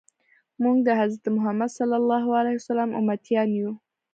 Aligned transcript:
موږ 0.63 0.77
د 0.87 0.89
حضرت 0.99 1.25
محمد 1.35 1.69
صلی 1.77 1.97
الله 2.01 2.25
علیه 2.39 2.57
وسلم 2.59 2.89
امتیان 3.01 3.49
یو. 3.59 3.71